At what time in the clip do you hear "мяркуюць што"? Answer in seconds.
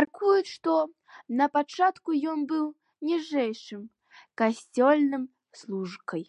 0.00-0.76